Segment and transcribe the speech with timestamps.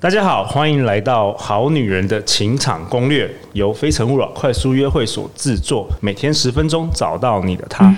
[0.00, 7.92] 大家好，欢迎来到《好女人的情场攻略》，由非诚勿扰快速约会所制作，每天十分钟，找到你的他。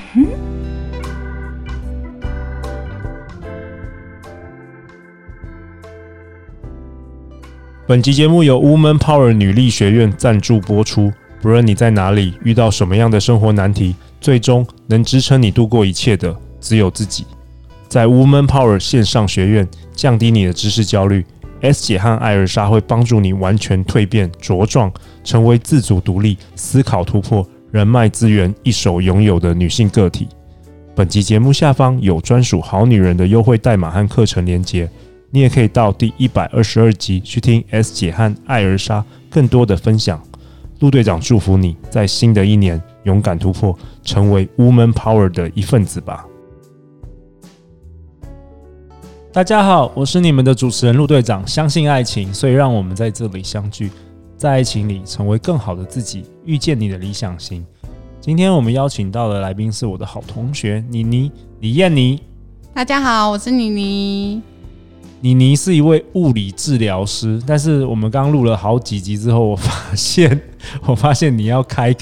[7.86, 11.12] 本集节目由 Woman Power 女力学院赞助播出。
[11.42, 17.26] 不论你在哪里，遇到什么样的生活难题，最终能支撑你度过一切的，只有自己。
[17.88, 21.26] 在 Woman Power 线上学院，降低你的知识焦虑。
[21.60, 24.92] S 姐和艾尔莎会帮助你完全蜕变茁壮，
[25.22, 30.26] 成为自主独立、思考突破、人脉资源一手拥有的女性个体。
[30.94, 34.88] 本集节目下方有专属好女人的优惠代码和课程连接，
[35.30, 40.20] 你也可以到第一百二十二集去听 S 姐和艾尔莎更多的分享。
[40.80, 46.24] 陆队长祝福你在新的一年勇敢突破，成为 Woman Power 的一份子吧。
[49.32, 51.46] 大家好，我是你们的主持人陆队长。
[51.46, 53.88] 相信爱情，所以让我们在这里相聚，
[54.36, 57.64] 在爱情里成为更好的自己，遇见你的理想型。
[58.20, 62.20] 今天我们邀请到的来宾是我的好同学妮妮李燕妮。
[62.74, 64.42] 大家好，我是妮妮。
[65.20, 70.40] 妮妮是一位物理治疗师，但是我们刚录了好几集之后，我发现，
[70.84, 71.94] 我发现你要开。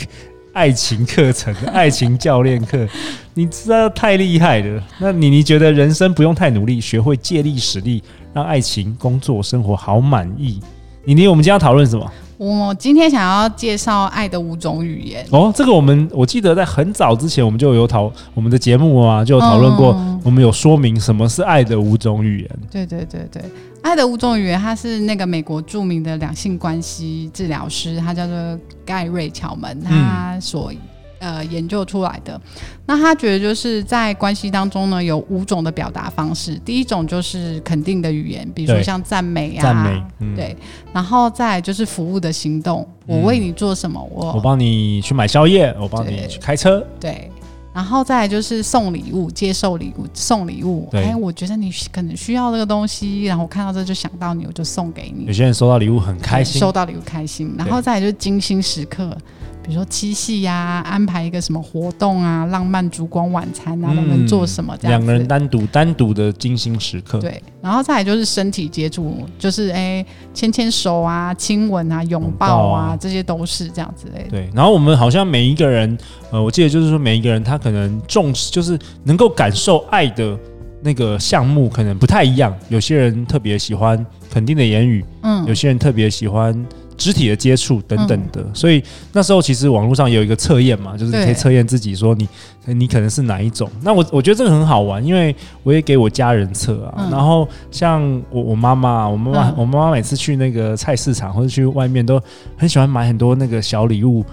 [0.52, 2.86] 爱情课程、 爱情教练课，
[3.34, 4.82] 你知道太厉害了。
[4.98, 10.60] 那你你觉得人生不用太努力，学会借力使力，让爱情、工作、生活好满意？
[11.04, 12.10] 妮妮，我们今天要讨论什么？
[12.38, 15.26] 我今天想要介绍爱的五种语言。
[15.30, 22.50] 哦，这个我们我记得在很早之前我们就有讨我们的节目啊，就有讨论过，嗯、我们有说明什么是爱的五种语言。
[22.70, 23.42] 对对对对，
[23.82, 30.72] 爱的五种语言，他是那个美国著名的两性关系治疗师，他叫做盖瑞乔门，他所。
[30.72, 30.78] 嗯
[31.20, 32.40] 呃，研究出来的，
[32.86, 36.54] 那他觉得就是在关系当中呢，有五种的表达方式。
[36.64, 40.56] 第一种就是肯定的语言，比如说像赞美啊，赞美，嗯、对，
[40.92, 47.28] 然后再就是服务的行动，我为你做什么，我我帮你去买宵夜，我帮你去开车，对，
[47.74, 55.24] 然后再来就是送礼物，接受礼物，送礼物，哎，我觉得你可能需要这个东西，然后我看到这就想到你，我就送给你。
[55.24, 59.16] 有些人收到礼物很开心，收到礼物开心，然后再来就是精心时刻。
[59.68, 64.98] 比如说七夕呀、啊，安排一个什么活动啊，浪漫烛光晚餐啊，都能做什么这样？
[64.98, 67.20] 两个人单独单独的精心时刻。
[67.20, 70.02] 对，然后再来就是身体接触，就是哎
[70.32, 74.30] 牵牵手啊，亲吻啊，拥抱啊，这些都是这样子类的。
[74.30, 75.98] 对，然后我们好像每一个人，
[76.30, 80.34] 呃，我记得就是说每一个人他可能重视，就是能够感受爱的
[80.82, 82.56] 那个项目可能不太一样。
[82.70, 86.66] 有些人特别喜欢肯定的言语，嗯，有些人特别喜欢。
[86.98, 88.82] 肢体的接触等等的，嗯、所以
[89.12, 92.28] 那时候其实网络上也有一个测验嘛，就是你可以测验自己说你
[92.66, 93.70] 你可能是哪一种。
[93.80, 96.94] 那我我觉得这个很好玩，因为我也给我家人测啊。
[96.98, 102.20] 嗯、然后像我我妈妈，我妈妈、嗯、我妈妈每次去那个菜市场或者去外面都
[102.56, 104.24] 很喜欢买很多那个小礼物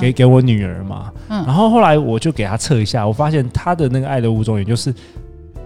[0.00, 1.12] 给给我女儿嘛。
[1.28, 4.92] 嗯、然后后来我就给她测一下，我发现她的那个爱的五种也就是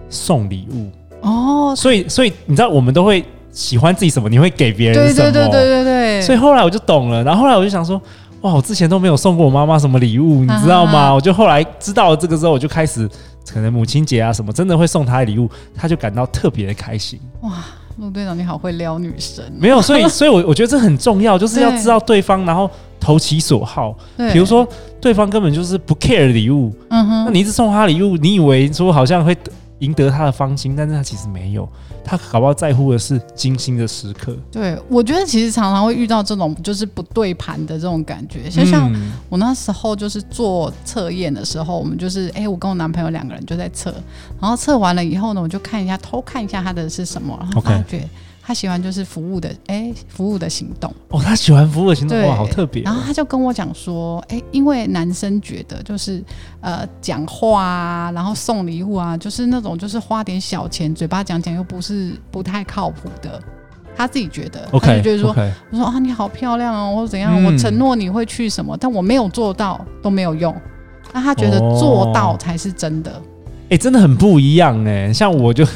[0.09, 1.73] 送礼物哦。
[1.73, 3.23] 所以所以你知道我们都会。
[3.49, 5.31] 喜欢自己什么，你会给别人什么？
[5.31, 6.06] 对对对对对对。
[6.21, 8.01] 所以后来我就懂了，然后后来我就想说，
[8.41, 11.13] 哇，我之前都没有送过我妈妈什么礼物，你知道吗？
[11.13, 13.09] 我就后来知道了这个之后，我就开始
[13.51, 17.19] 可能母亲节啊什么，真的会送她礼物，她就感到特别的开心。
[17.41, 17.51] 哇，
[17.97, 19.43] 陆队长你好会撩女生。
[19.57, 22.69] 没有，所以 所以，我我觉得这很重要，就是要知道对方，然后
[22.99, 23.95] 投其所好。
[24.15, 24.67] 对，比如说
[25.01, 29.35] 对方根本就是不 care 礼物，嗯哼，那你一直送他礼物，你以为说好像会
[29.79, 31.67] 赢得他的芳心，但是他其实没有。
[32.03, 34.35] 他搞不好在乎的是精心的时刻。
[34.51, 38.49] 对，我觉得其实常常会遇到这种就是不对盘的这种感觉。
[38.49, 38.91] 就像
[39.29, 43.93] 我那时候就是做测验的时候，我们就是哎，我跟我男朋友两个人就在测，
[44.39, 47.97] 然后测完了以后呢，我就看一下偷看一下他的是什么，然后发觉。
[47.97, 48.03] Okay.
[48.47, 50.89] 他喜欢就是服务的，哎、欸，服务的行动。
[51.09, 52.85] 哦，他喜欢服务的行动，对哇，好特别、哦。
[52.85, 56.23] 然后他就跟我讲说，哎、欸，因为男生觉得就是，
[56.61, 63.37] 呃，讲话啊，然后送礼物啊，就是那种就是花点小钱，嘴巴讲讲又不是不太靠谱的。
[63.97, 70.55] 他自己觉得，okay, 他就觉得说，okay 我说啊，你好漂亮哦，或者怎样，嗯、我承诺你会去什么，但我没有做到都没有用。
[71.11, 73.11] 那他觉得做到才是真的。
[73.63, 75.67] 哎、欸，真的很不一样哎，像我就。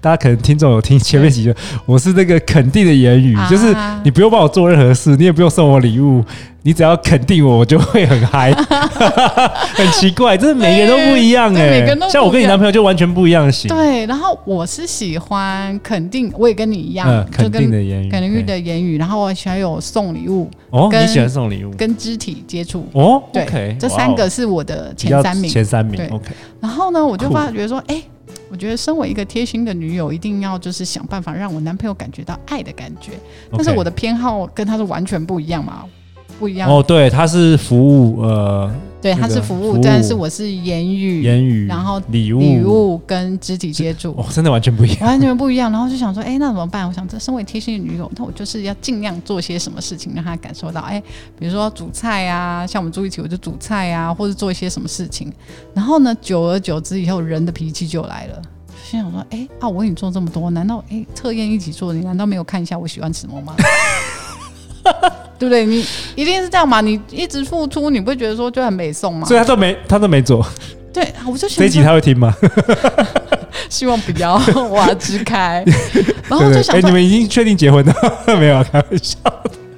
[0.00, 1.54] 大家可能听众有听前面几句，
[1.86, 3.74] 我是那个肯定的言语，就是
[4.04, 6.24] 你不用帮我做任何事，你也不用送我礼物，
[6.62, 8.52] 你只要肯定我，我就会很嗨。
[9.74, 13.68] 很奇怪，这是每个人都不一样哎，像我跟你男朋友就完全不一样型。
[13.68, 18.98] 对，然后我是喜欢肯定，我也跟你一样，肯定的言语，肯定的言语。
[18.98, 23.22] 然后我喜欢有送礼物哦，你喜欢送礼物，跟肢体接触哦。
[23.32, 26.00] 对，这三个是我的前三名，前三名。
[26.10, 26.26] OK。
[26.60, 28.02] 然后呢，我就发觉说，哎。
[28.50, 33.12] 我觉得身为一个贴心的女友，一定要就是想办法让我男朋友感觉到爱的感觉。
[33.52, 35.84] 但是我的偏好跟他是完全不一样嘛。
[36.40, 45.70] 不一样哦，对，他是服务，呃，对，他是服务，但是我是言语，言语，然后礼物，礼物跟肢体接触，哦，真的完全不一样，完全不一样。
[45.70, 46.88] 然后就想说，哎，那怎么办？
[46.88, 50.98] 我想，这身为贴心的女友，那我就是要尽量做些什么事情，让他感受到，哎，
[51.38, 55.30] 比如说煮菜啊，像我们住一起，我就煮菜啊，或者做一些什么事情。
[55.74, 58.42] 然后呢，久而久之以后，人的脾气就来了。
[58.82, 63.54] 心想说，哎，啊，我为你做这么多，难道哎，测验一起做，你难道没有看一下我喜欢什么吗？
[65.40, 65.64] 对不对？
[65.64, 65.82] 你
[66.14, 66.82] 一定是这样嘛？
[66.82, 69.26] 你一直付出，你不会觉得说就很美送吗？
[69.26, 70.46] 所以他都没，他都没做。
[70.92, 72.36] 对，我就这一集他会听吗？
[73.70, 74.34] 希望不要，
[74.68, 75.64] 我要支开。
[76.28, 77.94] 然后就想，哎，你们已经确定结婚了？
[78.38, 79.16] 没有，开玩笑。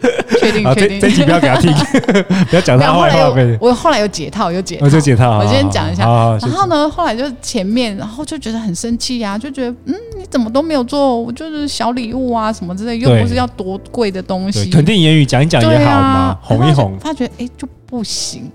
[0.40, 1.72] 确定确定，这集不要给他听，
[2.50, 3.32] 不要讲他坏话。
[3.60, 5.38] 我后来有解套，有解套，我就解套。
[5.38, 6.04] 我先讲一下。
[6.40, 11.20] 然后呢，后来就前面，然后就觉得很生气呀，就觉得嗯，你怎么都没有做？
[11.20, 14.70] 我就是小礼物啊什么之类，又不是要多贵的东西。
[14.70, 16.96] 肯定言语讲一讲也好嘛，哄一哄。
[17.00, 18.50] 他觉得哎就不行，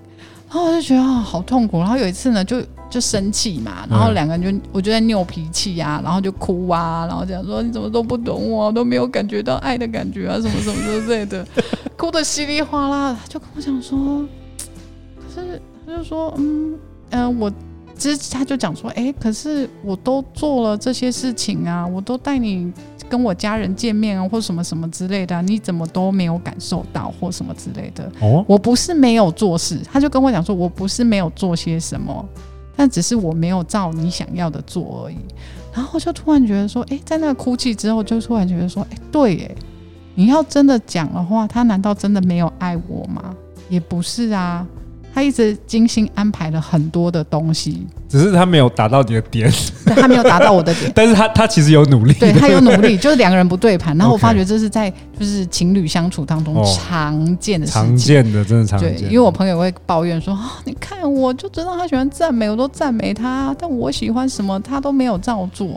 [0.49, 1.79] 然后我就觉得啊好痛苦。
[1.79, 2.61] 然后有一次呢，就。
[2.89, 11.45] 就生气嘛，然后两个人就我就在拗脾气啊，然后就哭啊，然后讲说你怎么都不懂我，都没有感觉到爱的感觉啊，什么什么之类的，
[11.97, 14.25] 哭的稀里哗啦，就跟我讲说，
[15.17, 16.79] 可是他就说嗯
[17.09, 17.51] 嗯、呃，我
[17.97, 22.71] 之他就讲说，哎，可是我都做了这些事情啊，我都带你
[23.09, 28.11] 跟我家人见面啊，或什么什么之类的，你怎么都没有感受到或什么之类的？
[28.19, 32.23] 哦，我不是没有做事，他就跟我讲说，我不是没有做些什么。
[32.79, 35.17] 但只是我没有照你想要的做而已，
[35.73, 39.55] 然后就突然觉得说，哎，在那个哭泣之后，就突然觉得说，哎，对，哎，
[40.13, 43.35] 你要真的讲的话，他难道真的没有爱我吗？
[43.67, 44.63] 也不是啊。
[45.17, 49.51] 他一直精心安排了很多的东西，只是他没有达到你的点，
[49.83, 65.69] 对，他没有达到我的点， 但是他他其实有努力，对，他有努力， 就是两个人不对盘，然后我发觉这是在就是情侣相处当中常见的事情，常见的真的常见，对，因为我朋友会抱怨说啊，你看我就知道他喜欢赞美，我都赞美他，但我喜欢什么他都没有照做，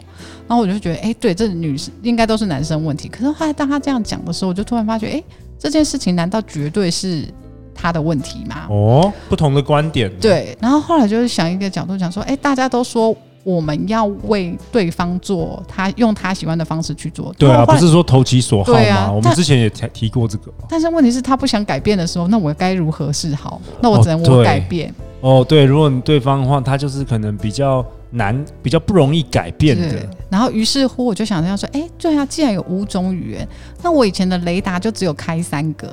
[0.47, 5.25] 然后我就觉得哎，对，这女生应该都是男生问题，可是后来当他这样讲的时候，我就突然发觉，哎，
[5.59, 7.25] 这件事情难道绝对是？
[7.75, 8.67] 他的问题嘛？
[8.69, 10.11] 哦，不同的观点。
[10.21, 17.33] 对，然后后来就是想一个角度讲说，哎，大家都说我们要为对方做，他用他喜欢的方式去做。
[17.39, 19.13] 对啊，不是说投其所好吗？
[19.13, 20.53] 我们之前也提提过这个。
[20.69, 23.61] 但是问题是，他不想改变的时候，那我该如何是好？
[23.81, 24.93] 那我只能我改变。
[25.23, 30.09] 哦，对，如果你对方的话，他就是可能比较难，比较不容易改变的。
[30.31, 33.49] 然后于是乎，我就想这样说，哎，对啊，既然有五种语言，
[33.83, 35.93] 那我以前的雷达就只有开三个。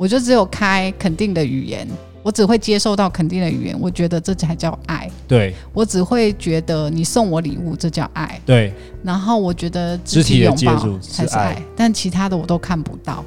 [0.00, 1.86] 我就只有开肯定的语言，
[2.22, 5.06] 我只会接受到肯定的语言，我觉得这才叫爱。
[5.28, 8.40] 对，我只会觉得你送我礼物，这叫爱。
[8.46, 8.72] 对，
[9.04, 13.22] 然后我觉得肢体拥抱才是爱，但其他的我都看不到。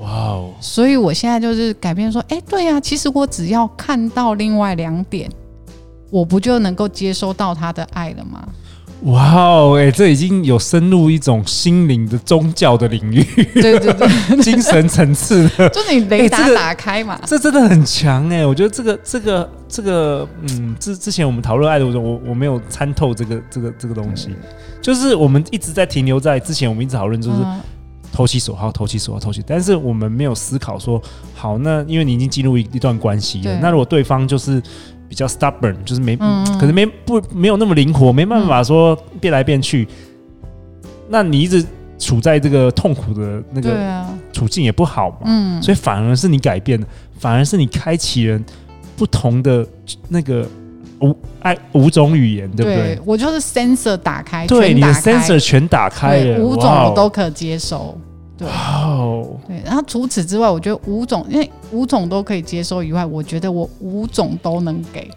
[0.00, 0.50] 哇哦！
[0.60, 5.30] 所以我现在就是改变说，哎，对呀，其实我只要看到另外两点，
[6.10, 8.48] 我不就能够接收到他的爱了吗？
[9.02, 13.22] 哇哦，哎，这已经有深入一种心灵的宗教的领域，
[13.54, 18.44] 对对对，精神层次的，就你雷达打开嘛，这真的很强哎！
[18.44, 24.34] 我觉得这个这个这个，嗯，之之前我们讨论爱的时候，我我没有参透这个这个这个东西，
[24.82, 27.36] 就是我们一直在停留在之前，我们一直讨论就是
[28.10, 31.00] 投其所好，投其所好，投其，但是我们没有思考说，
[31.36, 34.60] 好，那因为你已经进入一一段关系了，那如果对方就是。
[35.08, 39.88] 比较 stubborn，就是没，嗯、可能没不没有那么灵活，没办法说变来变去。
[39.90, 41.64] 嗯、那你一直
[41.98, 45.16] 处在这个痛苦的那个处境也不好嘛。
[45.24, 46.86] 嗯，所以反而是你改变了，
[47.18, 48.44] 反而是你开启人
[48.96, 49.66] 不同的
[50.08, 50.46] 那个
[51.00, 52.76] 五爱五种语言，对不对？
[52.76, 57.98] 对，我就是 sensor 打开，对，你的 sensor 全打开了，五种我都可接受。
[58.38, 65.10] 对，哦，对，然后除此之外，我觉得五种，因为五种都可以接收以外，我觉得我五种都能给，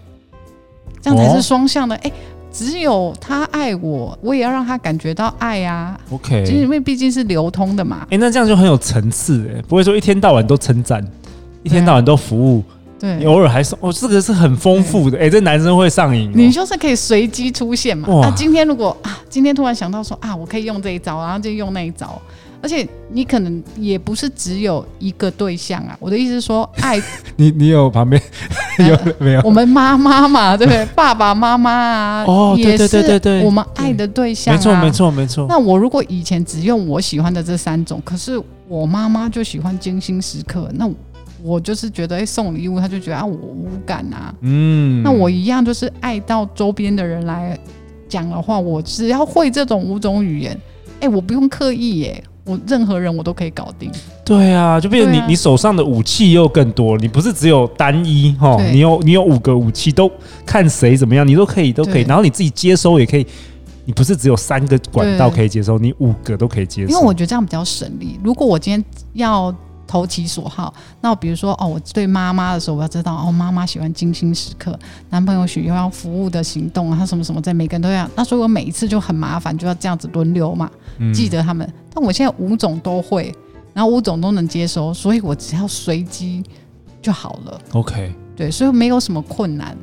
[1.00, 1.96] 这样才是双向的。
[1.98, 2.14] 哎、哦，
[2.52, 5.96] 只有他爱我，我也要让他感觉到爱呀。
[6.10, 8.08] OK，因为毕竟是流通的嘛。
[8.10, 11.06] 哎，那这样就很有层次，哎，不会说一天到晚都称赞，
[11.62, 12.64] 一天到晚都服务，
[13.00, 15.20] 对，偶尔还说，哦，这个是很丰富的。
[15.20, 18.08] 哎，这男生会上瘾，你就是可以随机出现嘛。
[18.10, 22.20] 那啊，今天如果啊，今天突然想到说啊，我可以用这一招，然后就用那一招。
[22.62, 27.02] 而且你可能也不是只有一个对象啊，我的意思是说， 爱
[27.36, 28.22] 你，你有旁边
[28.88, 29.42] 有没有？
[29.44, 30.86] 我们妈妈嘛，对不对？
[30.96, 35.46] 爸爸妈妈啊，哦，对对对对对，我们爱的对象，没错没错没错。
[35.50, 40.90] 那我如果以前只用我喜欢的这三种，可是我妈妈就喜欢精心时刻，那
[41.44, 47.58] 我就是觉得送礼物，她就觉得啊我无感啊，嗯，那我一样就是爱到周边的人来。
[48.08, 50.60] 讲的话，我只要会这种五种语言，
[51.00, 53.92] 哎，我不用刻意耶，我任何人我都可以搞定。
[54.26, 60.10] 对啊，就变成你、啊、你手上的武器又更多，你不是只有单一哈，你有你有五个武器，都
[60.46, 63.26] 看谁怎么样，你都可以都可以，然后你自己接收也可以。
[63.84, 66.90] 你不是只有三个管道可以接收，你五个都可以接收。
[66.90, 68.20] 因为我觉得这样比较省力。
[68.24, 69.54] 如果我今天要
[69.92, 74.80] 投其所好，那比如说哦，我对妈妈的时候，我要知道哦，妈妈喜欢精心时刻，
[75.10, 78.10] 男朋友喜欢服务的行动，他什么什么，在每个人都要。
[78.16, 81.70] 那所以我每一次就很麻烦，就要这样子轮流嘛，嗯、记得他们。
[81.94, 83.36] 但我现在五种都会，
[83.74, 86.42] 然后五种都能接收，所以我只要随机
[87.02, 87.62] 就好了。
[87.74, 89.78] OK，对，所以没有什么困难。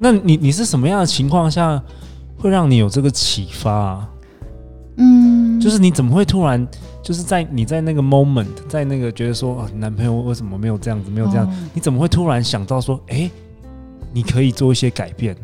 [0.00, 1.80] 那你你是什么样的情况下？
[2.38, 4.08] 会让你有这个启发啊，
[4.96, 6.66] 嗯，就是你怎么会突然
[7.02, 13.30] 就是在你在那个 moment，在那个觉得说啊，男朋友为什么没有这样子，没有这样，哦、你怎么会突然想到说，哎，
[14.12, 15.36] 你可以做一些改变？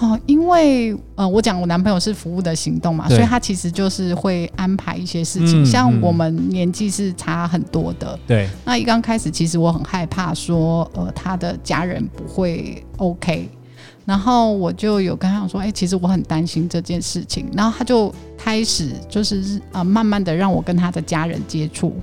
[0.00, 8.46] 哦，因为呃，我讲我男朋友是服务的行动嘛，所以他其实就是会安排一些事情，嗯、像我们年纪是差很多的，对。
[8.66, 13.48] 那一刚开始，其实我很害怕说，呃，他的家人不会 OK。
[14.08, 17.46] 然后我就有跟他讲说，哎、欸，其实我很担心这件事情。
[17.52, 21.94] 然后他就开始就是呃，慢慢的让我跟他的家人接触，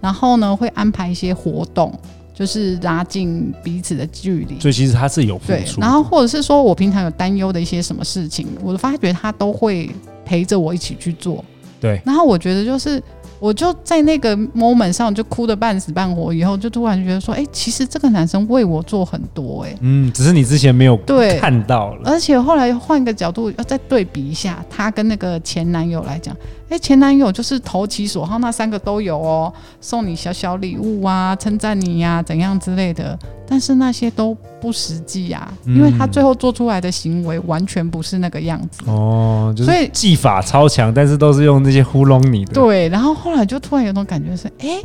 [0.00, 1.92] 然后呢，会安排一些活动，
[2.32, 4.60] 就是拉近彼此的距离。
[4.60, 5.80] 所以其实他是有付出。
[5.80, 9.90] 对，然后或者是说我平常有担忧的一些什么事情，我发觉他都会
[10.24, 11.44] 陪着我一起去做。
[11.80, 12.00] 对。
[12.06, 13.02] 然后我觉得就是。
[13.38, 26.34] 我就在那个 moment 上就哭得半死半活，以后就突然觉得说，哎、欸，其实这个男生为我做很多、欸，哎，嗯，只是你之前没有对看到了，而且后来换个角度要再对比一下，他跟那个前男友来讲。
[26.70, 33.18] 哎、欸，前男友就是投其所好，那三个都有哦，送你小小礼物啊，称赞你呀、啊，怎样之类的。
[33.48, 38.82] 但是那些都不实际呀、啊，嗯、因为他最后做出来的行为完全不是那个样子。
[38.86, 42.52] 哦，就是所以技法超强，但是都是用那些糊弄你的。
[42.52, 44.84] 对，然后后来就突然有种感觉是，哎、欸，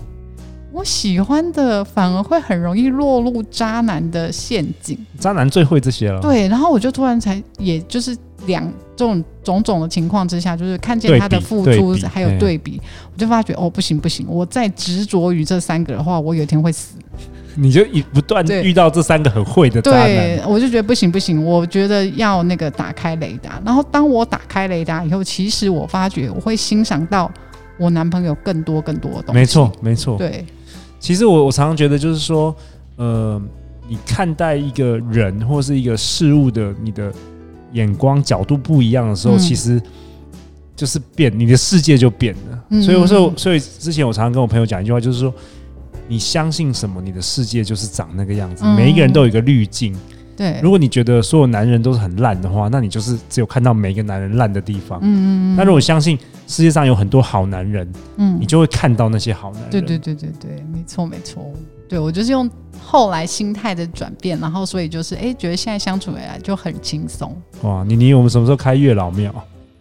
[0.71, 4.97] 我喜欢的反而会很容易落入渣男的陷阱。
[5.19, 6.21] 渣男最会这些了。
[6.21, 8.15] 对，然后我就突然才，也就是。
[8.45, 8.61] 两
[8.93, 12.77] 这种种种的情况之下，就是看见他的付出还有对比，
[13.13, 16.97] 我就发觉哦，不行不行，我再执着于这三个的话，我有一天会死。
[17.55, 23.62] 你就一不断遇到这三个很会的渣男，对，我就觉得不行不行，我觉得要那个打开雷达。
[23.65, 27.31] 然后当我打开雷达以后，其实我发觉我会欣赏到
[27.77, 29.39] 我男朋友更多更多的东西。
[29.39, 30.45] 没错没错，对。
[31.00, 32.55] 其实我我常常觉得就是说，
[32.95, 33.41] 呃，
[33.88, 37.12] 你看待一个人或是一个事物的你的。
[37.74, 39.81] 眼光角度不一样的时候，嗯、其实
[40.75, 42.63] 就是变，你的世界就变了。
[42.69, 45.33] 嗯、所以我说，所以之前我常常跟我朋友讲一句话，就是说，
[46.07, 48.63] 你相信什么，你的世界就是长那个样子。
[48.65, 49.95] 嗯、每一个人都有一个滤镜。
[50.36, 55.00] 对，如果你觉得所有男人都是很烂的话，那你就是只有看到每一个男人烂的地方。
[55.03, 55.55] 嗯嗯。
[55.55, 56.17] 那如果相信
[56.48, 59.69] 世界上有很多好男人，嗯，你就会看到那些好男人。
[59.69, 61.53] 对对对对对，没错没错。
[61.88, 62.50] 对，我就是用
[62.81, 67.39] 后来心态的转变，然后所以就是哎，觉得现在相处起来就很轻松。
[67.62, 69.31] 哇，妮妮，我们什么时候开月老庙？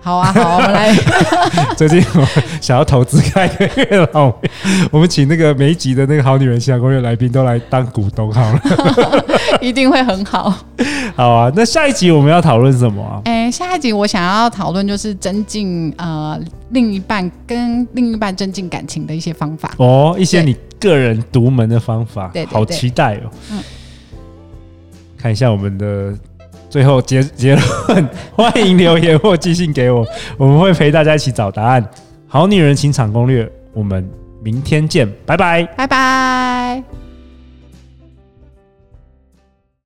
[0.05, 0.93] 好啊，好，我们来。
[1.79, 2.27] 最近我
[2.61, 4.39] 想要投资开个月老庙，
[4.91, 8.61] 我们请那个每一集的那个好女人情感攻略来宾都来当股东好了，
[9.63, 10.53] 一定会很好。
[11.15, 13.23] 好啊，那下一集我们要讨论什么啊？
[13.27, 16.37] 哎，下一集我想要讨论就是增进呃
[16.71, 23.31] 另一半跟另一半增进感情的一些方法哦，一些你个人独门的方法，对，好期待哦。
[23.53, 23.63] 嗯，
[25.17, 26.13] 看一下我们的。
[26.73, 30.03] 最后结结论，欢迎留言或寄信给我，
[30.39, 31.87] 我们会陪大家一起找答案。
[32.27, 34.09] 好女人情场攻略，我们
[34.43, 36.52] 明天见，拜拜，拜拜。